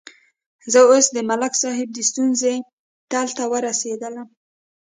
زه 0.71 0.79
اوس 0.91 1.05
د 1.15 1.17
ملک 1.29 1.53
صاحب 1.63 1.89
د 1.93 1.99
ستونزې 2.09 2.55
تل 3.11 3.27
ته 3.37 3.43
ورسېدلم. 3.51 4.27